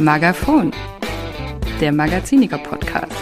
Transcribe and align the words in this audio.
Magafon, 0.00 0.72
der 1.78 1.92
Magaziniker 1.92 2.56
Podcast. 2.56 3.12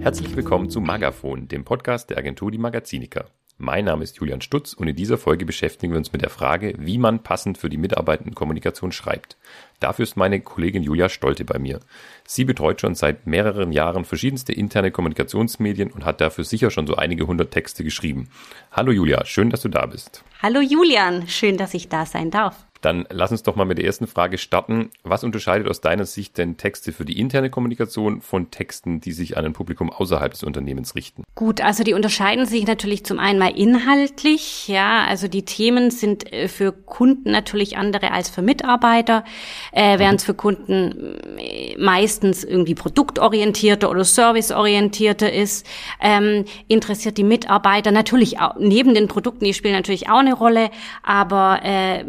Herzlich 0.00 0.36
willkommen 0.36 0.68
zu 0.68 0.82
Magafon, 0.82 1.48
dem 1.48 1.64
Podcast 1.64 2.10
der 2.10 2.18
Agentur 2.18 2.50
Die 2.50 2.58
Magaziniker. 2.58 3.24
Mein 3.62 3.84
Name 3.84 4.02
ist 4.02 4.16
Julian 4.16 4.40
Stutz 4.40 4.72
und 4.72 4.88
in 4.88 4.96
dieser 4.96 5.18
Folge 5.18 5.44
beschäftigen 5.44 5.92
wir 5.92 5.98
uns 5.98 6.14
mit 6.14 6.22
der 6.22 6.30
Frage, 6.30 6.72
wie 6.78 6.96
man 6.96 7.22
passend 7.22 7.58
für 7.58 7.68
die 7.68 7.76
Mitarbeitendenkommunikation 7.76 8.90
schreibt. 8.90 9.36
Dafür 9.80 10.04
ist 10.04 10.16
meine 10.16 10.40
Kollegin 10.40 10.82
Julia 10.82 11.10
Stolte 11.10 11.44
bei 11.44 11.58
mir. 11.58 11.80
Sie 12.26 12.46
betreut 12.46 12.80
schon 12.80 12.94
seit 12.94 13.26
mehreren 13.26 13.70
Jahren 13.72 14.06
verschiedenste 14.06 14.54
interne 14.54 14.90
Kommunikationsmedien 14.90 15.90
und 15.90 16.06
hat 16.06 16.22
dafür 16.22 16.44
sicher 16.44 16.70
schon 16.70 16.86
so 16.86 16.96
einige 16.96 17.26
hundert 17.26 17.50
Texte 17.50 17.84
geschrieben. 17.84 18.30
Hallo 18.72 18.92
Julia, 18.92 19.26
schön, 19.26 19.50
dass 19.50 19.60
du 19.60 19.68
da 19.68 19.84
bist. 19.84 20.24
Hallo 20.40 20.60
Julian, 20.60 21.28
schön, 21.28 21.58
dass 21.58 21.74
ich 21.74 21.90
da 21.90 22.06
sein 22.06 22.30
darf. 22.30 22.64
Dann 22.80 23.06
lass 23.10 23.30
uns 23.30 23.42
doch 23.42 23.56
mal 23.56 23.64
mit 23.64 23.78
der 23.78 23.84
ersten 23.84 24.06
Frage 24.06 24.38
starten. 24.38 24.90
Was 25.02 25.24
unterscheidet 25.24 25.68
aus 25.68 25.80
deiner 25.80 26.06
Sicht 26.06 26.38
denn 26.38 26.56
Texte 26.56 26.92
für 26.92 27.04
die 27.04 27.18
interne 27.18 27.50
Kommunikation 27.50 28.20
von 28.20 28.50
Texten, 28.50 29.00
die 29.00 29.12
sich 29.12 29.36
an 29.36 29.44
ein 29.44 29.52
Publikum 29.52 29.90
außerhalb 29.90 30.32
des 30.32 30.42
Unternehmens 30.42 30.94
richten? 30.94 31.24
Gut, 31.34 31.60
also 31.60 31.84
die 31.84 31.92
unterscheiden 31.92 32.46
sich 32.46 32.66
natürlich 32.66 33.04
zum 33.04 33.18
einen 33.18 33.38
mal 33.38 33.56
inhaltlich. 33.56 34.68
Ja, 34.68 35.04
also 35.04 35.28
die 35.28 35.44
Themen 35.44 35.90
sind 35.90 36.32
äh, 36.32 36.48
für 36.48 36.72
Kunden 36.72 37.30
natürlich 37.30 37.76
andere 37.76 38.12
als 38.12 38.30
für 38.30 38.42
Mitarbeiter, 38.42 39.24
äh, 39.72 39.98
während 39.98 40.20
es 40.20 40.24
für 40.24 40.34
Kunden 40.34 41.18
äh, 41.38 41.76
meistens 41.78 42.44
irgendwie 42.44 42.74
produktorientierter 42.74 43.90
oder 43.90 44.04
serviceorientierter 44.04 45.32
ist. 45.32 45.66
Ähm, 46.00 46.44
interessiert 46.68 47.18
die 47.18 47.24
Mitarbeiter 47.24 47.90
natürlich 47.90 48.40
auch, 48.40 48.56
neben 48.58 48.94
den 48.94 49.08
Produkten, 49.08 49.44
die 49.44 49.54
spielen 49.54 49.74
natürlich 49.74 50.08
auch 50.08 50.18
eine 50.18 50.34
Rolle, 50.34 50.70
aber 51.02 51.60
äh, 51.62 52.04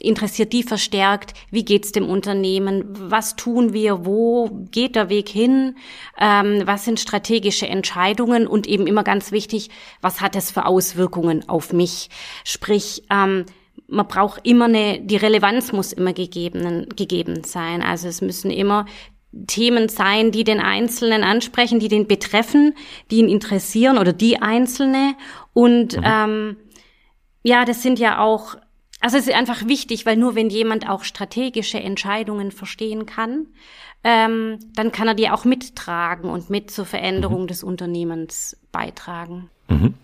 interessiert 0.00 0.52
die 0.52 0.62
verstärkt, 0.62 1.34
wie 1.50 1.64
geht's 1.64 1.92
dem 1.92 2.08
Unternehmen, 2.08 2.84
was 3.10 3.36
tun 3.36 3.72
wir, 3.72 4.04
wo 4.04 4.48
geht 4.70 4.96
der 4.96 5.08
Weg 5.08 5.28
hin, 5.28 5.76
ähm, 6.18 6.62
was 6.64 6.84
sind 6.84 7.00
strategische 7.00 7.68
Entscheidungen 7.68 8.46
und 8.46 8.66
eben 8.66 8.86
immer 8.86 9.04
ganz 9.04 9.32
wichtig, 9.32 9.70
was 10.00 10.20
hat 10.20 10.36
es 10.36 10.50
für 10.50 10.66
Auswirkungen 10.66 11.48
auf 11.48 11.72
mich? 11.72 12.08
Sprich, 12.44 13.02
ähm, 13.10 13.46
man 13.88 14.08
braucht 14.08 14.46
immer 14.46 14.66
eine, 14.66 15.00
die 15.00 15.16
Relevanz 15.16 15.72
muss 15.72 15.92
immer 15.92 16.12
gegeben, 16.12 16.88
gegeben 16.96 17.44
sein. 17.44 17.82
Also 17.82 18.08
es 18.08 18.20
müssen 18.20 18.50
immer 18.50 18.86
Themen 19.46 19.88
sein, 19.88 20.32
die 20.32 20.44
den 20.44 20.60
Einzelnen 20.60 21.22
ansprechen, 21.22 21.78
die 21.78 21.88
den 21.88 22.06
betreffen, 22.06 22.74
die 23.10 23.18
ihn 23.18 23.28
interessieren 23.28 23.98
oder 23.98 24.12
die 24.12 24.40
Einzelne. 24.40 25.14
Und 25.52 25.96
mhm. 25.96 26.04
ähm, 26.04 26.56
ja, 27.42 27.64
das 27.64 27.82
sind 27.82 27.98
ja 27.98 28.18
auch 28.18 28.56
also 29.00 29.18
es 29.18 29.26
ist 29.26 29.34
einfach 29.34 29.66
wichtig, 29.66 30.06
weil 30.06 30.16
nur 30.16 30.34
wenn 30.34 30.50
jemand 30.50 30.88
auch 30.88 31.04
strategische 31.04 31.78
Entscheidungen 31.78 32.50
verstehen 32.50 33.06
kann, 33.06 33.46
ähm, 34.04 34.58
dann 34.74 34.92
kann 34.92 35.08
er 35.08 35.14
die 35.14 35.30
auch 35.30 35.44
mittragen 35.44 36.30
und 36.30 36.50
mit 36.50 36.70
zur 36.70 36.86
Veränderung 36.86 37.42
mhm. 37.42 37.46
des 37.48 37.62
Unternehmens 37.62 38.56
beitragen. 38.72 39.50
Mhm. 39.68 39.94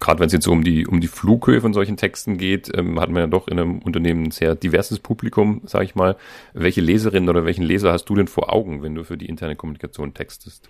Gerade 0.00 0.20
wenn 0.20 0.26
es 0.26 0.32
jetzt 0.32 0.44
so 0.44 0.52
um 0.52 0.64
die 0.64 0.86
um 0.86 1.00
die 1.00 1.08
Flughöhe 1.08 1.60
von 1.60 1.74
solchen 1.74 1.96
Texten 1.96 2.38
geht, 2.38 2.70
ähm, 2.74 2.98
hat 2.98 3.10
man 3.10 3.22
ja 3.22 3.26
doch 3.26 3.48
in 3.48 3.58
einem 3.58 3.78
Unternehmen 3.80 4.24
ein 4.24 4.30
sehr 4.30 4.54
diverses 4.54 4.98
Publikum, 4.98 5.60
sage 5.66 5.84
ich 5.84 5.94
mal. 5.94 6.16
Welche 6.54 6.80
Leserin 6.80 7.28
oder 7.28 7.44
welchen 7.44 7.64
Leser 7.64 7.92
hast 7.92 8.06
du 8.06 8.14
denn 8.14 8.28
vor 8.28 8.52
Augen, 8.52 8.82
wenn 8.82 8.94
du 8.94 9.04
für 9.04 9.18
die 9.18 9.26
interne 9.26 9.56
Kommunikation 9.56 10.14
textest? 10.14 10.68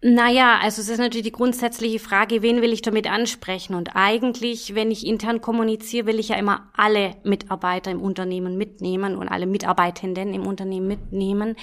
Naja, 0.00 0.60
also 0.62 0.80
es 0.80 0.88
ist 0.88 0.98
natürlich 0.98 1.24
die 1.24 1.32
grundsätzliche 1.32 1.98
Frage, 1.98 2.40
wen 2.40 2.62
will 2.62 2.72
ich 2.72 2.82
damit 2.82 3.10
ansprechen? 3.10 3.74
Und 3.74 3.96
eigentlich, 3.96 4.76
wenn 4.76 4.92
ich 4.92 5.04
intern 5.04 5.40
kommuniziere, 5.40 6.06
will 6.06 6.20
ich 6.20 6.28
ja 6.28 6.36
immer 6.36 6.70
alle 6.76 7.16
Mitarbeiter 7.24 7.90
im 7.90 8.00
Unternehmen 8.00 8.56
mitnehmen 8.56 9.16
und 9.16 9.28
alle 9.28 9.46
Mitarbeitenden 9.46 10.34
im 10.34 10.46
Unternehmen 10.46 10.86
mitnehmen. 10.86 11.56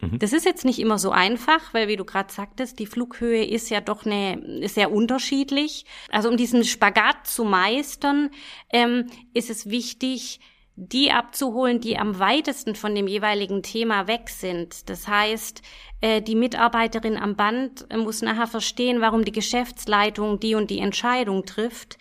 Mhm. 0.00 0.20
Das 0.20 0.32
ist 0.32 0.44
jetzt 0.44 0.64
nicht 0.64 0.78
immer 0.78 0.98
so 0.98 1.10
einfach, 1.10 1.74
weil 1.74 1.88
wie 1.88 1.96
du 1.96 2.04
gerade 2.04 2.32
sagtest, 2.32 2.78
die 2.78 2.86
Flughöhe 2.86 3.44
ist 3.44 3.70
ja 3.70 3.80
doch 3.80 4.06
eine 4.06 4.68
sehr 4.68 4.92
unterschiedlich. 4.92 5.84
Also 6.12 6.28
um 6.28 6.36
diesen 6.36 6.62
Spagat 6.62 7.26
zu 7.26 7.44
meistern, 7.44 8.30
ähm, 8.70 9.06
ist 9.32 9.50
es 9.50 9.68
wichtig, 9.68 10.38
die 10.76 11.12
abzuholen, 11.12 11.80
die 11.80 11.98
am 11.98 12.18
weitesten 12.18 12.74
von 12.74 12.94
dem 12.94 13.06
jeweiligen 13.06 13.62
Thema 13.62 14.08
weg 14.08 14.28
sind. 14.28 14.88
Das 14.90 15.06
heißt, 15.06 15.62
äh, 16.00 16.20
die 16.20 16.34
Mitarbeiterin 16.34 17.16
am 17.16 17.36
Band 17.36 17.86
muss 17.96 18.22
nachher 18.22 18.48
verstehen, 18.48 19.00
warum 19.00 19.24
die 19.24 19.32
Geschäftsleitung 19.32 20.40
die 20.40 20.56
und 20.56 20.70
die 20.70 20.80
Entscheidung 20.80 21.46
trifft. 21.46 21.96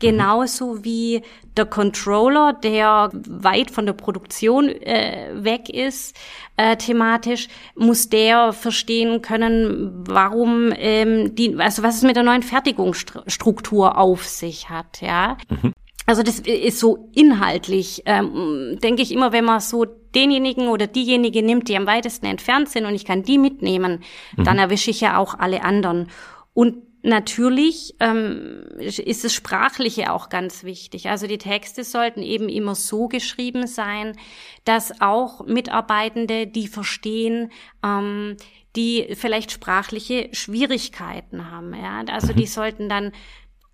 Genauso 0.00 0.84
wie 0.84 1.22
der 1.56 1.66
Controller, 1.66 2.52
der 2.52 3.10
weit 3.12 3.70
von 3.70 3.86
der 3.86 3.92
Produktion 3.92 4.68
äh, 4.68 5.30
weg 5.34 5.68
ist, 5.68 6.16
äh, 6.56 6.76
thematisch, 6.76 7.46
muss 7.76 8.08
der 8.08 8.52
verstehen 8.52 9.22
können, 9.22 10.04
warum 10.08 10.72
ähm, 10.76 11.34
die, 11.36 11.56
also 11.58 11.84
was 11.84 11.96
es 11.96 12.02
mit 12.02 12.16
der 12.16 12.24
neuen 12.24 12.42
Fertigungsstruktur 12.42 13.96
auf 13.96 14.26
sich 14.26 14.68
hat, 14.68 15.00
ja. 15.00 15.38
Mhm. 15.48 15.72
Also 16.06 16.22
das 16.22 16.38
ist 16.38 16.78
so 16.78 17.10
inhaltlich, 17.14 18.02
ähm, 18.06 18.78
denke 18.80 19.02
ich 19.02 19.10
immer, 19.12 19.32
wenn 19.32 19.44
man 19.44 19.60
so 19.60 19.84
denjenigen 19.84 20.68
oder 20.68 20.86
diejenige 20.86 21.42
nimmt, 21.42 21.68
die 21.68 21.76
am 21.76 21.86
weitesten 21.86 22.26
entfernt 22.26 22.68
sind 22.68 22.86
und 22.86 22.94
ich 22.94 23.04
kann 23.04 23.24
die 23.24 23.38
mitnehmen, 23.38 24.04
mhm. 24.36 24.44
dann 24.44 24.58
erwische 24.58 24.90
ich 24.90 25.00
ja 25.00 25.18
auch 25.18 25.34
alle 25.34 25.64
anderen. 25.64 26.08
Und 26.54 26.76
natürlich 27.02 27.94
ähm, 28.00 28.64
ist 28.78 29.24
das 29.24 29.34
Sprachliche 29.34 30.12
auch 30.12 30.28
ganz 30.28 30.62
wichtig. 30.62 31.08
Also 31.08 31.26
die 31.26 31.38
Texte 31.38 31.82
sollten 31.82 32.22
eben 32.22 32.48
immer 32.48 32.74
so 32.74 33.08
geschrieben 33.08 33.66
sein, 33.66 34.16
dass 34.64 35.00
auch 35.00 35.44
Mitarbeitende, 35.44 36.46
die 36.46 36.68
verstehen, 36.68 37.50
ähm, 37.84 38.36
die 38.76 39.14
vielleicht 39.14 39.50
sprachliche 39.50 40.28
Schwierigkeiten 40.32 41.50
haben. 41.50 41.74
Ja? 41.74 42.04
Also 42.12 42.32
die 42.32 42.42
mhm. 42.42 42.46
sollten 42.46 42.88
dann 42.88 43.12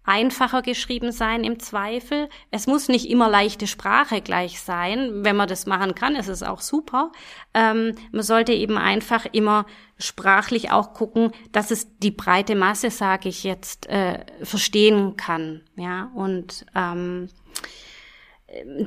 einfacher 0.04 0.62
geschrieben 0.62 1.12
sein 1.12 1.44
im 1.44 1.58
Zweifel. 1.60 2.28
Es 2.50 2.66
muss 2.66 2.88
nicht 2.88 3.08
immer 3.08 3.28
leichte 3.28 3.66
Sprache 3.66 4.20
gleich 4.20 4.60
sein. 4.60 5.24
Wenn 5.24 5.36
man 5.36 5.48
das 5.48 5.66
machen 5.66 5.94
kann, 5.94 6.16
ist 6.16 6.28
es 6.28 6.42
auch 6.42 6.60
super. 6.60 7.12
Ähm, 7.54 7.94
man 8.10 8.22
sollte 8.22 8.52
eben 8.52 8.78
einfach 8.78 9.26
immer 9.30 9.66
sprachlich 9.98 10.72
auch 10.72 10.94
gucken, 10.94 11.30
dass 11.52 11.70
es 11.70 11.98
die 11.98 12.10
breite 12.10 12.56
Masse, 12.56 12.90
sage 12.90 13.28
ich 13.28 13.44
jetzt, 13.44 13.88
äh, 13.88 14.24
verstehen 14.42 15.16
kann. 15.16 15.62
Ja, 15.76 16.10
und 16.14 16.66
ähm, 16.74 17.28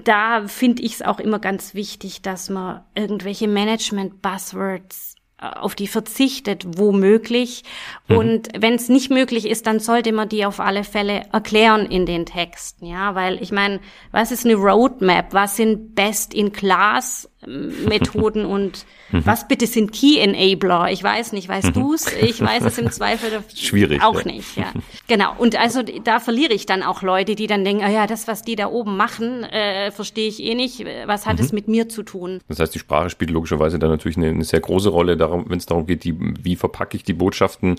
da 0.04 0.48
finde 0.48 0.84
ich 0.84 0.94
es 0.96 1.02
auch 1.02 1.20
immer 1.20 1.40
ganz 1.40 1.74
wichtig, 1.74 2.22
dass 2.22 2.50
man 2.50 2.84
irgendwelche 2.94 3.48
Management-Buzzwords 3.48 5.16
auf 5.38 5.76
die 5.76 5.88
verzichtet, 5.88 6.66
womöglich. 6.78 7.64
Mhm. 8.08 8.18
Und 8.18 8.48
wenn 8.58 8.76
es 8.76 8.88
nicht 8.88 9.12
möglich 9.12 9.48
ist, 9.48 9.68
dann 9.68 9.80
sollte 9.80 10.14
man 10.14 10.30
die 10.30 10.46
auf 10.46 10.60
alle 10.60 10.84
Fälle 10.84 11.24
erklären 11.34 11.86
in 11.86 12.06
den 12.06 12.26
Texten, 12.26 12.86
ja, 12.86 13.16
weil 13.16 13.42
ich 13.42 13.52
meine, 13.52 13.80
was 14.12 14.32
ist 14.32 14.46
eine 14.46 14.56
Roadmap? 14.56 15.34
Was 15.34 15.58
sind 15.58 15.94
Best-in-Class 15.96 17.30
Methoden 17.48 18.46
und 18.46 18.86
mhm. 19.12 19.26
was 19.26 19.48
bitte 19.48 19.68
sind 19.68 19.92
Key 19.92 20.18
Enabler? 20.20 20.90
Ich 20.92 21.04
weiß 21.04 21.34
nicht, 21.34 21.50
weißt 21.50 21.68
mhm. 21.68 21.74
du's? 21.74 22.08
Ich 22.22 22.42
weiß 22.42 22.64
es 22.64 22.78
im 22.78 22.90
Zweifel 22.92 23.44
Schwierig, 23.56 24.02
auch 24.02 24.22
ja. 24.26 24.32
nicht. 24.32 24.56
Ja, 24.56 24.72
genau. 25.08 25.34
Und 25.38 25.60
also 25.60 25.82
da 25.84 26.20
verliere 26.20 26.54
ich 26.54 26.66
dann 26.66 26.82
auch 26.82 27.02
Leute, 27.02 27.36
die 27.36 27.48
dann 27.48 27.66
denken, 27.66 27.84
oh 27.86 27.92
ja, 27.92 28.08
das, 28.08 28.28
was 28.28 28.42
die 28.42 28.56
da 28.56 28.68
oben 28.68 28.96
machen, 28.96 29.44
äh, 29.44 29.92
verstehe 29.92 30.28
ich 30.28 30.42
eh 30.42 30.56
nicht. 30.56 30.86
Was 31.06 31.26
hat 31.26 31.40
mhm. 31.40 31.46
es 31.46 31.52
mit 31.52 31.68
mir 31.68 31.90
zu 31.90 32.04
tun? 32.04 32.40
Das 32.48 32.60
heißt, 32.60 32.74
die 32.74 32.80
Sprache 32.80 33.10
spielt 33.10 33.32
logischerweise 33.32 33.80
dann 33.80 33.90
natürlich 33.90 34.18
eine, 34.18 34.30
eine 34.30 34.44
sehr 34.44 34.62
große 34.62 34.90
Rolle, 34.90 35.18
darum, 35.26 35.35
wenn 35.46 35.58
es 35.58 35.66
darum 35.66 35.86
geht, 35.86 36.04
die, 36.04 36.16
wie 36.18 36.56
verpacke 36.56 36.98
ich 36.98 37.04
die 37.04 37.14
Botschaften. 37.14 37.76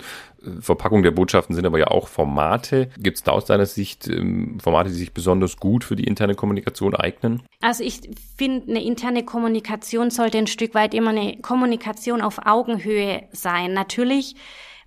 Verpackung 0.61 1.03
der 1.03 1.11
Botschaften 1.11 1.55
sind 1.55 1.65
aber 1.65 1.79
ja 1.79 1.87
auch 1.87 2.07
Formate. 2.07 2.89
Gibt 2.97 3.17
es 3.17 3.23
da 3.23 3.31
aus 3.31 3.45
deiner 3.45 3.65
Sicht 3.65 4.07
ähm, 4.07 4.59
Formate, 4.59 4.89
die 4.89 4.95
sich 4.95 5.13
besonders 5.13 5.57
gut 5.57 5.83
für 5.83 5.95
die 5.95 6.05
interne 6.05 6.35
Kommunikation 6.35 6.95
eignen? 6.95 7.43
Also 7.61 7.83
ich 7.83 8.01
finde, 8.37 8.69
eine 8.69 8.83
interne 8.83 9.23
Kommunikation 9.23 10.09
sollte 10.09 10.37
ein 10.37 10.47
Stück 10.47 10.73
weit 10.73 10.93
immer 10.93 11.09
eine 11.09 11.37
Kommunikation 11.37 12.21
auf 12.21 12.45
Augenhöhe 12.45 13.23
sein. 13.31 13.73
Natürlich 13.73 14.35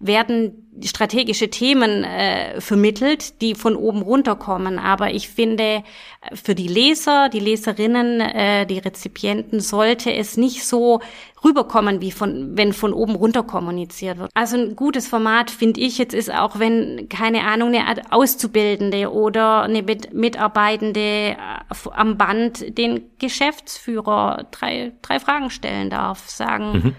werden 0.00 0.66
strategische 0.82 1.50
Themen 1.50 2.04
äh, 2.04 2.58
vermittelt, 2.60 3.42
die 3.42 3.54
von 3.54 3.76
oben 3.76 4.00
runterkommen. 4.00 4.78
Aber 4.78 5.12
ich 5.12 5.28
finde, 5.28 5.84
für 6.32 6.54
die 6.54 6.68
Leser, 6.68 7.28
die 7.28 7.38
Leserinnen, 7.38 8.20
äh, 8.20 8.64
die 8.64 8.78
Rezipienten 8.78 9.60
sollte 9.60 10.10
es 10.12 10.38
nicht 10.38 10.64
so 10.64 11.00
rüberkommen, 11.44 12.00
wie 12.00 12.12
von, 12.12 12.56
wenn 12.56 12.72
von 12.72 12.94
oben 12.94 13.14
runter 13.14 13.42
kommuniziert 13.42 14.18
wird. 14.18 14.30
Also 14.32 14.56
ein 14.56 14.74
gutes 14.74 15.06
Format, 15.06 15.50
finde 15.50 15.80
ich, 15.80 15.98
jetzt 15.98 16.14
ist 16.14 16.32
auch, 16.32 16.58
wenn, 16.58 17.10
keine 17.10 17.42
Ahnung, 17.44 17.74
eine 17.74 18.10
Auszubildende 18.10 19.12
oder 19.12 19.62
eine 19.62 19.84
Mitarbeitende 20.12 21.00
äh, 21.00 21.36
am 21.92 22.16
Band 22.16 22.78
den 22.78 23.02
Geschäftsführer 23.18 24.46
drei, 24.50 24.92
drei 25.02 25.20
Fragen 25.20 25.50
stellen 25.50 25.90
darf, 25.90 26.30
sagen, 26.30 26.72
mhm 26.72 26.96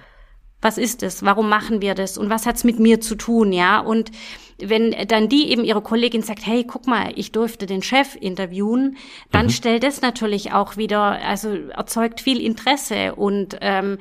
was 0.62 0.78
ist 0.78 1.04
es, 1.04 1.24
warum 1.24 1.50
machen 1.50 1.82
wir 1.82 1.96
das 1.96 2.18
und 2.18 2.30
was 2.30 2.46
hat's 2.46 2.64
mit 2.64 2.80
mir 2.80 3.02
zu 3.02 3.16
tun, 3.16 3.52
ja? 3.52 3.80
Und 3.80 4.12
wenn 4.60 4.96
dann 5.08 5.28
die 5.28 5.50
eben 5.50 5.64
ihre 5.64 5.82
Kollegin 5.82 6.22
sagt, 6.22 6.46
hey, 6.46 6.64
guck 6.64 6.88
mal, 6.88 7.12
ich 7.16 7.32
durfte 7.32 7.66
den 7.66 7.82
Chef 7.82 8.16
interviewen, 8.20 8.98
dann 9.32 9.48
mhm. 9.48 9.52
stellt 9.52 9.84
es 9.84 10.02
natürlich 10.02 10.54
auch 10.54 10.78
wieder, 10.78 11.02
also 11.02 11.50
erzeugt 11.50 12.22
viel 12.22 12.40
Interesse 12.40 13.16
und 13.16 13.58
ähm, 13.62 13.98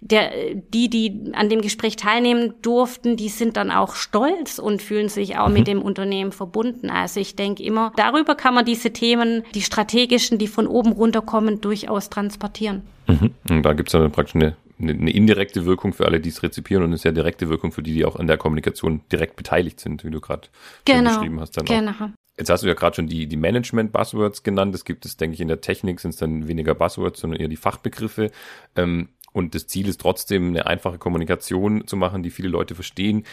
der, 0.00 0.30
die, 0.54 0.88
die 0.88 1.32
an 1.34 1.50
dem 1.50 1.60
Gespräch 1.60 1.96
teilnehmen 1.96 2.54
durften, 2.62 3.16
die 3.16 3.28
sind 3.28 3.56
dann 3.58 3.70
auch 3.70 3.94
stolz 3.94 4.58
und 4.58 4.80
fühlen 4.80 5.10
sich 5.10 5.36
auch 5.36 5.48
mhm. 5.48 5.54
mit 5.54 5.66
dem 5.66 5.82
Unternehmen 5.82 6.32
verbunden. 6.32 6.88
Also 6.88 7.20
ich 7.20 7.36
denke 7.36 7.62
immer, 7.62 7.92
darüber 7.96 8.34
kann 8.34 8.54
man 8.54 8.64
diese 8.64 8.92
Themen, 8.92 9.44
die 9.54 9.60
strategischen, 9.60 10.38
die 10.38 10.46
von 10.46 10.66
oben 10.66 10.92
runterkommen, 10.92 11.60
durchaus 11.60 12.08
transportieren. 12.08 12.82
Mhm. 13.06 13.34
Und 13.50 13.62
da 13.62 13.74
gibt 13.74 13.90
es 13.90 13.92
dann 13.92 14.10
praktisch 14.10 14.36
eine, 14.36 14.56
eine, 14.80 15.10
indirekte 15.10 15.66
Wirkung 15.66 15.92
für 15.92 16.06
alle, 16.06 16.20
die 16.20 16.30
es 16.30 16.42
rezipieren 16.42 16.82
und 16.82 16.90
eine 16.90 16.98
sehr 16.98 17.12
direkte 17.12 17.48
Wirkung 17.48 17.72
für 17.72 17.82
die, 17.82 17.94
die 17.94 18.04
auch 18.04 18.16
an 18.16 18.26
der 18.26 18.38
Kommunikation 18.38 19.02
direkt 19.12 19.36
beteiligt 19.36 19.80
sind, 19.80 20.04
wie 20.04 20.10
du 20.10 20.20
gerade 20.20 20.48
genau. 20.84 21.14
beschrieben 21.14 21.40
hast. 21.40 21.56
Dann 21.56 21.64
genau. 21.64 21.92
Auch. 21.92 22.10
Jetzt 22.40 22.48
hast 22.48 22.62
du 22.62 22.68
ja 22.68 22.74
gerade 22.74 22.96
schon 22.96 23.06
die, 23.06 23.26
die 23.26 23.36
Management-Buzzwords 23.36 24.42
genannt. 24.42 24.72
Das 24.74 24.86
gibt 24.86 25.04
es, 25.04 25.18
denke 25.18 25.34
ich, 25.34 25.40
in 25.40 25.48
der 25.48 25.60
Technik 25.60 26.00
sind 26.00 26.12
es 26.12 26.16
dann 26.16 26.48
weniger 26.48 26.74
Buzzwords, 26.74 27.20
sondern 27.20 27.38
eher 27.38 27.48
die 27.48 27.56
Fachbegriffe. 27.56 28.30
Ähm, 28.76 29.10
und 29.32 29.54
das 29.54 29.66
Ziel 29.66 29.88
ist 29.88 30.00
trotzdem, 30.00 30.48
eine 30.48 30.66
einfache 30.66 30.98
Kommunikation 30.98 31.86
zu 31.86 31.96
machen, 31.96 32.22
die 32.22 32.30
viele 32.30 32.48
Leute 32.48 32.74
verstehen. 32.74 33.24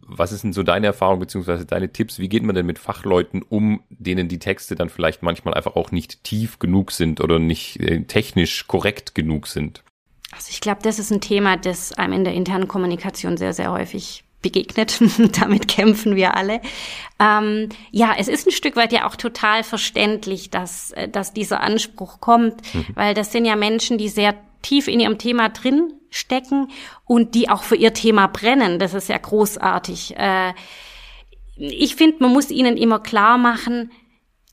Was 0.00 0.32
ist 0.32 0.42
denn 0.42 0.54
so 0.54 0.62
deine 0.62 0.86
Erfahrung 0.86 1.18
beziehungsweise 1.18 1.66
deine 1.66 1.92
Tipps? 1.92 2.18
Wie 2.18 2.28
geht 2.28 2.42
man 2.42 2.54
denn 2.54 2.64
mit 2.64 2.78
Fachleuten 2.78 3.42
um, 3.42 3.82
denen 3.90 4.28
die 4.28 4.38
Texte 4.38 4.74
dann 4.74 4.88
vielleicht 4.88 5.22
manchmal 5.22 5.54
einfach 5.54 5.76
auch 5.76 5.90
nicht 5.90 6.24
tief 6.24 6.58
genug 6.58 6.92
sind 6.92 7.20
oder 7.20 7.38
nicht 7.38 7.80
äh, 7.80 8.04
technisch 8.04 8.68
korrekt 8.68 9.14
genug 9.14 9.48
sind? 9.48 9.82
Also 10.32 10.48
ich 10.50 10.60
glaube, 10.60 10.80
das 10.82 10.98
ist 10.98 11.10
ein 11.10 11.20
Thema, 11.20 11.56
das 11.56 11.92
einem 11.92 12.12
in 12.12 12.24
der 12.24 12.34
internen 12.34 12.68
Kommunikation 12.68 13.36
sehr, 13.36 13.52
sehr 13.52 13.72
häufig 13.72 14.24
begegnet. 14.42 15.00
Damit 15.40 15.68
kämpfen 15.68 16.16
wir 16.16 16.36
alle. 16.36 16.60
Ähm, 17.18 17.70
ja, 17.90 18.14
es 18.16 18.28
ist 18.28 18.46
ein 18.46 18.52
Stück 18.52 18.76
weit 18.76 18.92
ja 18.92 19.06
auch 19.06 19.16
total 19.16 19.64
verständlich, 19.64 20.50
dass, 20.50 20.92
äh, 20.92 21.08
dass 21.08 21.32
dieser 21.32 21.60
Anspruch 21.60 22.20
kommt, 22.20 22.62
mhm. 22.74 22.86
weil 22.94 23.14
das 23.14 23.32
sind 23.32 23.44
ja 23.44 23.56
Menschen, 23.56 23.98
die 23.98 24.08
sehr 24.08 24.34
tief 24.62 24.88
in 24.88 25.00
ihrem 25.00 25.18
Thema 25.18 25.48
drin 25.48 25.94
stecken 26.10 26.70
und 27.04 27.34
die 27.34 27.48
auch 27.48 27.62
für 27.62 27.76
ihr 27.76 27.94
Thema 27.94 28.26
brennen. 28.28 28.78
Das 28.78 28.94
ist 28.94 29.08
ja 29.08 29.18
großartig. 29.18 30.16
Äh, 30.16 30.52
ich 31.56 31.96
finde, 31.96 32.18
man 32.20 32.32
muss 32.32 32.50
ihnen 32.50 32.76
immer 32.76 33.00
klar 33.00 33.38
machen, 33.38 33.90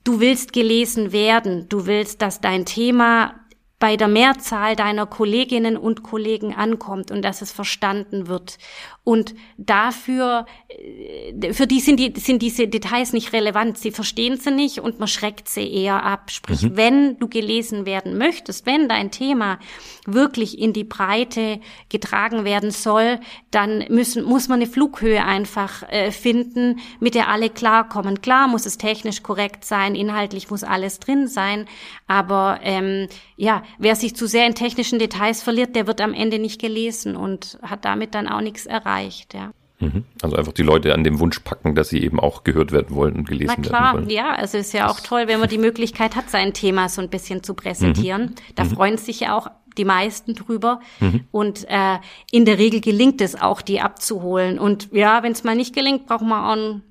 du 0.04 0.20
willst 0.20 0.54
gelesen 0.54 1.12
werden, 1.12 1.70
du 1.70 1.86
willst, 1.86 2.22
dass 2.22 2.42
dein 2.42 2.66
Thema 2.66 3.36
bei 3.78 3.98
der 3.98 4.08
Mehrzahl 4.08 4.76
deiner 4.76 5.06
Kolleginnen 5.06 5.76
und 5.76 6.02
Kollegen 6.02 6.54
ankommt 6.54 7.12
und 7.12 7.24
dass 7.24 7.42
es 7.42 7.52
verstanden 7.52 8.28
wird. 8.28 8.58
Und 9.04 9.36
dafür, 9.58 10.46
äh, 10.70 11.54
für 11.54 11.68
die 11.68 11.80
sind, 11.80 12.00
die 12.00 12.14
sind 12.20 12.42
diese 12.42 12.68
Details 12.68 13.14
nicht 13.14 13.34
relevant. 13.34 13.78
Sie 13.78 13.92
verstehen 13.92 14.38
sie 14.38 14.50
nicht 14.50 14.80
und 14.80 15.00
man 15.00 15.08
schreckt 15.08 15.48
sie 15.50 15.72
eher 15.72 16.04
ab. 16.04 16.32
Sprich, 16.32 16.64
mhm. 16.64 16.78
wenn 16.78 17.20
du 17.20 17.28
gelesen 17.28 17.86
werden 17.86 18.18
möchtest, 18.18 18.66
wenn 18.66 18.90
dein 18.90 19.12
Thema 19.12 19.60
wirklich 20.08 20.58
in 20.58 20.74
die 20.74 20.84
Breite 20.84 21.60
getragen 21.90 22.46
werden 22.46 22.72
soll, 22.72 23.20
dann 23.52 23.86
müssen, 23.90 24.24
muss 24.24 24.48
man 24.48 24.62
eine 24.62 24.70
Flughöhe 24.70 25.24
einfach 25.24 25.84
äh, 25.90 26.12
finden, 26.12 26.80
mit 27.00 27.14
der 27.14 27.28
alle 27.28 27.50
klarkommen. 27.50 28.22
Klar 28.22 28.48
muss 28.48 28.66
es 28.66 28.78
technisch 28.78 29.22
korrekt 29.22 29.66
sein, 29.66 29.96
inhaltlich 29.96 30.50
muss 30.50 30.64
alles 30.64 31.00
drin 31.00 31.28
sein, 31.28 31.68
aber 32.08 32.60
ähm, 32.64 33.08
ja, 33.36 33.64
wer 33.78 33.96
sich 33.96 34.16
zu 34.16 34.28
sehr 34.28 34.46
in 34.48 34.56
technischen 34.56 35.00
Details 35.00 35.44
verliert, 35.44 35.76
der 35.76 35.88
wird 35.88 36.02
am 36.02 36.14
Ende 36.14 36.40
nicht 36.40 36.62
gelesen 36.62 37.16
und 37.16 37.58
hat 37.62 37.86
damit 37.86 38.16
dann 38.16 38.28
auch 38.28 38.42
nichts 38.42 38.66
erreicht, 38.66 39.34
ja. 39.34 39.52
Mhm. 39.80 40.06
Also 40.22 40.38
einfach 40.38 40.54
die 40.54 40.64
Leute 40.64 40.94
an 40.94 41.04
dem 41.04 41.20
Wunsch 41.20 41.40
packen, 41.40 41.76
dass 41.76 41.90
sie 41.90 42.02
eben 42.02 42.20
auch 42.20 42.44
gehört 42.44 42.72
werden 42.72 42.96
wollen 42.96 43.16
und 43.16 43.28
gelesen 43.28 43.50
werden 43.50 43.66
wollen. 43.66 43.74
Na 43.74 43.92
klar, 43.92 44.10
ja, 44.10 44.34
also 44.34 44.58
ist 44.58 44.74
ja 44.74 44.90
auch 44.90 45.00
toll, 45.02 45.28
wenn 45.28 45.40
man 45.40 45.50
die 45.50 45.58
Möglichkeit 45.58 46.16
hat, 46.16 46.30
sein 46.30 46.54
Thema 46.54 46.88
so 46.88 47.02
ein 47.02 47.10
bisschen 47.10 47.44
zu 47.44 47.54
präsentieren. 47.56 48.22
Mhm. 48.22 48.36
Da 48.56 48.64
mhm. 48.64 48.70
freuen 48.70 48.98
sich 48.98 49.20
ja 49.20 49.38
auch 49.38 49.52
die 49.78 49.86
meisten 49.86 50.34
drüber. 50.34 50.80
Mhm. 51.02 51.26
Und 51.32 51.66
äh, 51.70 51.98
in 52.32 52.46
der 52.46 52.58
Regel 52.58 52.80
gelingt 52.80 53.20
es 53.20 53.40
auch, 53.40 53.62
die 53.62 53.82
abzuholen. 53.82 54.60
Und 54.60 54.90
ja, 54.94 55.24
wenn 55.24 55.34
es 55.34 55.44
mal 55.44 55.56
nicht 55.56 55.76
gelingt, 55.76 56.06
braucht 56.06 56.24
man 56.24 56.44
auch 56.44 56.56
ein 56.56 56.82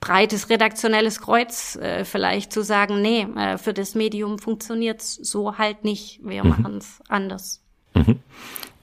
breites 0.00 0.48
redaktionelles 0.48 1.20
Kreuz 1.20 1.76
äh, 1.76 2.04
vielleicht 2.04 2.52
zu 2.52 2.62
sagen, 2.62 3.02
nee, 3.02 3.26
äh, 3.36 3.58
für 3.58 3.74
das 3.74 3.94
Medium 3.94 4.38
funktioniert's 4.38 5.14
so 5.14 5.58
halt 5.58 5.84
nicht, 5.84 6.20
wir 6.22 6.44
mhm. 6.44 6.50
machen's 6.50 7.00
anders. 7.08 7.62
Mhm. 7.94 8.20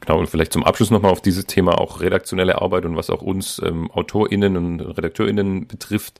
Genau, 0.01 0.19
und 0.19 0.27
vielleicht 0.27 0.53
zum 0.53 0.63
Abschluss 0.63 0.91
nochmal 0.91 1.11
auf 1.11 1.21
dieses 1.21 1.45
Thema 1.45 1.79
auch 1.79 2.01
redaktionelle 2.01 2.61
Arbeit 2.61 2.85
und 2.85 2.95
was 2.95 3.09
auch 3.09 3.21
uns 3.21 3.61
ähm, 3.63 3.89
AutorInnen 3.91 4.55
und 4.57 4.81
RedakteurInnen 4.81 5.67
betrifft. 5.67 6.19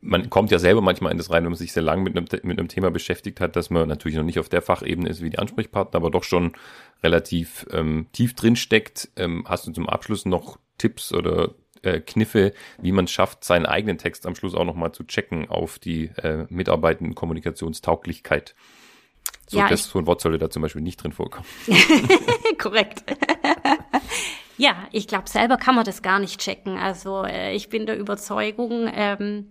Man 0.00 0.30
kommt 0.30 0.50
ja 0.50 0.58
selber 0.58 0.80
manchmal 0.80 1.12
in 1.12 1.18
das 1.18 1.30
rein, 1.30 1.42
wenn 1.42 1.50
man 1.50 1.58
sich 1.58 1.72
sehr 1.72 1.82
lang 1.82 2.02
mit 2.02 2.16
einem, 2.16 2.26
mit 2.44 2.58
einem 2.58 2.68
Thema 2.68 2.90
beschäftigt 2.90 3.40
hat, 3.40 3.56
dass 3.56 3.70
man 3.70 3.88
natürlich 3.88 4.16
noch 4.16 4.24
nicht 4.24 4.38
auf 4.38 4.48
der 4.48 4.62
Fachebene 4.62 5.08
ist 5.08 5.22
wie 5.22 5.30
die 5.30 5.38
Ansprechpartner, 5.38 5.96
aber 5.96 6.10
doch 6.10 6.22
schon 6.22 6.52
relativ 7.02 7.66
ähm, 7.72 8.06
tief 8.12 8.34
drin 8.34 8.56
steckt. 8.56 9.10
Ähm, 9.16 9.44
hast 9.48 9.66
du 9.66 9.72
zum 9.72 9.88
Abschluss 9.88 10.24
noch 10.24 10.58
Tipps 10.78 11.12
oder 11.12 11.54
äh, 11.86 12.00
Kniffe, 12.00 12.52
wie 12.78 12.92
man 12.92 13.06
schafft, 13.06 13.44
seinen 13.44 13.66
eigenen 13.66 13.98
Text 13.98 14.26
am 14.26 14.34
Schluss 14.34 14.54
auch 14.54 14.64
nochmal 14.64 14.92
zu 14.92 15.04
checken 15.04 15.48
auf 15.48 15.78
die 15.78 16.10
äh, 16.22 16.46
mitarbeitenden 16.48 17.14
Kommunikationstauglichkeit. 17.14 18.54
So, 19.48 19.58
ja, 19.58 19.68
das, 19.68 19.84
so 19.84 19.98
ein 19.98 20.06
Wort 20.06 20.20
sollte 20.20 20.38
da 20.38 20.50
zum 20.50 20.62
Beispiel 20.62 20.82
nicht 20.82 21.02
drin 21.02 21.12
vorkommen. 21.12 21.46
Korrekt. 22.58 23.04
ja, 24.56 24.88
ich 24.90 25.06
glaube, 25.06 25.28
selber 25.28 25.56
kann 25.56 25.76
man 25.76 25.84
das 25.84 26.02
gar 26.02 26.18
nicht 26.18 26.40
checken. 26.40 26.76
Also 26.76 27.24
äh, 27.24 27.54
ich 27.54 27.68
bin 27.68 27.86
der 27.86 27.96
Überzeugung, 27.96 28.90
ähm, 28.92 29.50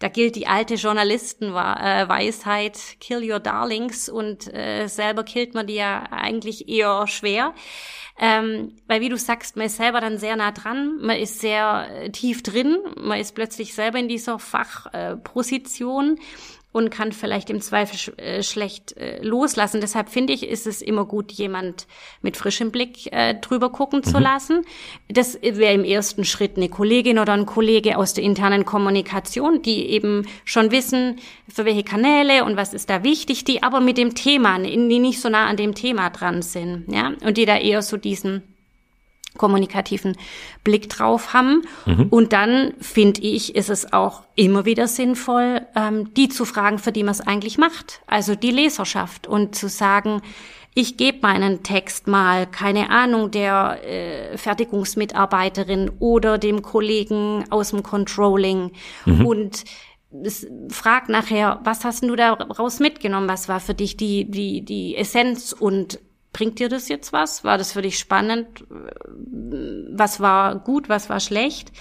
da 0.00 0.08
gilt 0.08 0.36
die 0.36 0.46
alte 0.46 0.74
Journalistenweisheit, 0.74 2.78
kill 3.00 3.30
your 3.30 3.40
darlings 3.40 4.08
und 4.08 4.52
äh, 4.52 4.86
selber 4.88 5.24
killt 5.24 5.54
man 5.54 5.66
die 5.66 5.74
ja 5.74 6.04
eigentlich 6.10 6.68
eher 6.68 7.06
schwer. 7.06 7.54
Ähm, 8.18 8.76
weil 8.86 9.00
wie 9.00 9.08
du 9.08 9.16
sagst, 9.16 9.56
man 9.56 9.66
ist 9.66 9.76
selber 9.76 10.00
dann 10.00 10.18
sehr 10.18 10.36
nah 10.36 10.52
dran, 10.52 10.98
man 11.00 11.16
ist 11.16 11.40
sehr 11.40 11.88
äh, 11.90 12.10
tief 12.10 12.42
drin, 12.42 12.78
man 12.96 13.18
ist 13.18 13.34
plötzlich 13.34 13.74
selber 13.74 13.98
in 13.98 14.08
dieser 14.08 14.38
Fachposition. 14.38 16.16
Äh, 16.16 16.20
und 16.74 16.90
kann 16.90 17.12
vielleicht 17.12 17.50
im 17.50 17.60
Zweifel 17.60 17.96
sch 17.96 18.10
äh, 18.16 18.42
schlecht 18.42 18.96
äh, 18.96 19.22
loslassen. 19.22 19.80
Deshalb 19.80 20.08
finde 20.08 20.32
ich, 20.32 20.42
ist 20.42 20.66
es 20.66 20.82
immer 20.82 21.04
gut, 21.04 21.30
jemand 21.30 21.86
mit 22.20 22.36
frischem 22.36 22.72
Blick 22.72 23.12
äh, 23.12 23.34
drüber 23.34 23.70
gucken 23.70 24.00
mhm. 24.00 24.10
zu 24.10 24.18
lassen. 24.18 24.62
Das 25.08 25.40
wäre 25.40 25.72
im 25.72 25.84
ersten 25.84 26.24
Schritt 26.24 26.56
eine 26.56 26.68
Kollegin 26.68 27.20
oder 27.20 27.32
ein 27.32 27.46
Kollege 27.46 27.96
aus 27.96 28.12
der 28.14 28.24
internen 28.24 28.64
Kommunikation, 28.64 29.62
die 29.62 29.88
eben 29.90 30.26
schon 30.44 30.72
wissen, 30.72 31.20
für 31.48 31.64
welche 31.64 31.84
Kanäle 31.84 32.44
und 32.44 32.56
was 32.56 32.74
ist 32.74 32.90
da 32.90 33.04
wichtig, 33.04 33.44
die 33.44 33.62
aber 33.62 33.78
mit 33.78 33.96
dem 33.96 34.16
Thema, 34.16 34.58
die 34.58 34.76
nicht 34.76 35.20
so 35.20 35.28
nah 35.28 35.46
an 35.46 35.56
dem 35.56 35.76
Thema 35.76 36.10
dran 36.10 36.42
sind, 36.42 36.86
ja, 36.88 37.12
und 37.24 37.36
die 37.36 37.46
da 37.46 37.56
eher 37.56 37.82
so 37.82 37.96
diesen 37.96 38.53
kommunikativen 39.36 40.16
Blick 40.62 40.88
drauf 40.88 41.32
haben. 41.32 41.62
Mhm. 41.86 42.06
Und 42.10 42.32
dann 42.32 42.74
finde 42.80 43.22
ich, 43.22 43.54
ist 43.54 43.70
es 43.70 43.92
auch 43.92 44.22
immer 44.36 44.64
wieder 44.64 44.88
sinnvoll, 44.88 45.62
ähm, 45.74 46.14
die 46.14 46.28
zu 46.28 46.44
fragen, 46.44 46.78
für 46.78 46.92
die 46.92 47.02
man 47.02 47.12
es 47.12 47.20
eigentlich 47.20 47.58
macht. 47.58 48.00
Also 48.06 48.34
die 48.34 48.50
Leserschaft 48.50 49.26
und 49.26 49.54
zu 49.54 49.68
sagen, 49.68 50.22
ich 50.76 50.96
gebe 50.96 51.18
meinen 51.22 51.62
Text 51.62 52.08
mal, 52.08 52.46
keine 52.46 52.90
Ahnung, 52.90 53.30
der 53.30 53.80
äh, 53.84 54.36
Fertigungsmitarbeiterin 54.36 55.90
oder 56.00 56.36
dem 56.36 56.62
Kollegen 56.62 57.44
aus 57.50 57.70
dem 57.70 57.84
Controlling 57.84 58.72
mhm. 59.06 59.26
und 59.26 59.64
frag 60.68 61.08
nachher, 61.08 61.60
was 61.64 61.84
hast 61.84 62.04
du 62.04 62.14
daraus 62.14 62.78
mitgenommen? 62.78 63.28
Was 63.28 63.48
war 63.48 63.60
für 63.60 63.74
dich 63.74 63.96
die, 63.96 64.30
die, 64.30 64.62
die 64.62 64.96
Essenz 64.96 65.52
und 65.52 65.98
bringt 66.34 66.58
dir 66.58 66.68
das 66.68 66.88
jetzt 66.88 67.14
was? 67.14 67.44
War 67.44 67.56
das 67.56 67.72
für 67.72 67.80
dich 67.80 67.98
spannend? 67.98 68.64
Was 68.68 70.20
war 70.20 70.56
gut, 70.56 70.90
was 70.90 71.08
war 71.08 71.20
schlecht? 71.20 71.72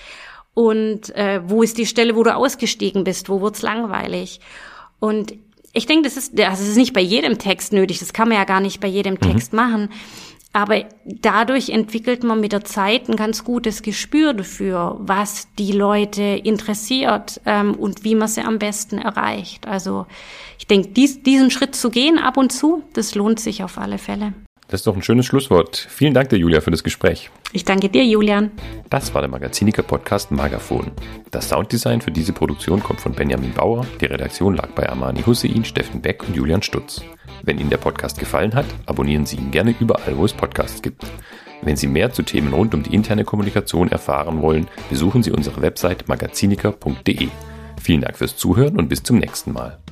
Und 0.53 1.13
äh, 1.15 1.41
wo 1.45 1.63
ist 1.63 1.77
die 1.77 1.85
Stelle, 1.85 2.15
wo 2.15 2.23
du 2.23 2.33
ausgestiegen 2.33 3.03
bist? 3.03 3.27
Wo 3.27 3.41
wird's 3.41 3.61
langweilig? 3.61 4.39
Und 4.99 5.33
ich 5.73 5.87
denke, 5.87 6.03
das 6.03 6.15
ist, 6.15 6.37
das 6.37 6.61
ist 6.61 6.77
nicht 6.77 6.93
bei 6.93 7.01
jedem 7.01 7.39
Text 7.39 7.73
nötig. 7.73 7.99
Das 7.99 8.13
kann 8.13 8.29
man 8.29 8.37
ja 8.37 8.43
gar 8.45 8.61
nicht 8.61 8.79
bei 8.79 8.87
jedem 8.87 9.15
mhm. 9.15 9.21
Text 9.21 9.53
machen. 9.53 9.89
Aber 10.53 10.85
dadurch 11.03 11.69
entwickelt 11.69 12.23
man 12.23 12.39
mit 12.39 12.51
der 12.51 12.63
Zeit 12.63 13.09
ein 13.09 13.15
ganz 13.15 13.43
gutes 13.43 13.81
Gespür 13.81 14.33
dafür, 14.33 14.97
was 14.99 15.47
die 15.57 15.71
Leute 15.71 16.21
interessiert 16.21 17.41
ähm, 17.45 17.73
und 17.73 18.03
wie 18.03 18.13
man 18.13 18.27
sie 18.27 18.41
am 18.41 18.59
besten 18.59 18.99
erreicht. 18.99 19.67
Also 19.67 20.05
ich 20.59 20.67
denke, 20.67 20.89
dies, 20.89 21.23
diesen 21.23 21.49
Schritt 21.49 21.75
zu 21.75 21.89
gehen 21.89 22.19
ab 22.19 22.37
und 22.37 22.51
zu, 22.51 22.83
das 22.93 23.15
lohnt 23.15 23.39
sich 23.39 23.63
auf 23.63 23.79
alle 23.79 23.97
Fälle. 23.97 24.33
Das 24.67 24.81
ist 24.81 24.87
doch 24.87 24.95
ein 24.95 25.03
schönes 25.03 25.25
Schlusswort. 25.25 25.87
Vielen 25.89 26.13
Dank 26.13 26.29
dir, 26.29 26.37
Julia, 26.37 26.61
für 26.61 26.71
das 26.71 26.83
Gespräch. 26.83 27.29
Ich 27.51 27.65
danke 27.65 27.89
dir, 27.89 28.05
Julian. 28.05 28.51
Das 28.89 29.13
war 29.13 29.21
der 29.21 29.29
Magaziniker-Podcast 29.29 30.31
Magaphon. 30.31 30.91
Das 31.31 31.49
Sounddesign 31.49 32.01
für 32.01 32.11
diese 32.11 32.33
Produktion 32.33 32.81
kommt 32.81 33.01
von 33.01 33.11
Benjamin 33.11 33.53
Bauer. 33.53 33.85
Die 34.01 34.05
Redaktion 34.05 34.55
lag 34.55 34.69
bei 34.69 34.87
Armani 34.89 35.21
Hussein, 35.23 35.65
Steffen 35.65 36.01
Beck 36.01 36.23
und 36.27 36.35
Julian 36.35 36.63
Stutz. 36.63 37.03
Wenn 37.43 37.59
Ihnen 37.59 37.69
der 37.69 37.77
Podcast 37.77 38.19
gefallen 38.19 38.55
hat, 38.55 38.65
abonnieren 38.85 39.25
Sie 39.25 39.35
ihn 39.35 39.51
gerne 39.51 39.75
überall, 39.77 40.17
wo 40.17 40.23
es 40.23 40.31
Podcasts 40.31 40.81
gibt. 40.81 41.05
Wenn 41.61 41.75
Sie 41.75 41.87
mehr 41.87 42.11
zu 42.11 42.23
Themen 42.23 42.53
rund 42.53 42.73
um 42.73 42.83
die 42.83 42.95
interne 42.95 43.25
Kommunikation 43.25 43.91
erfahren 43.91 44.41
wollen, 44.41 44.67
besuchen 44.89 45.23
Sie 45.23 45.31
unsere 45.31 45.61
Website 45.61 46.07
magaziniker.de. 46.07 47.27
Vielen 47.81 48.01
Dank 48.01 48.17
fürs 48.17 48.37
Zuhören 48.37 48.77
und 48.77 48.87
bis 48.87 49.03
zum 49.03 49.17
nächsten 49.17 49.51
Mal. 49.51 49.82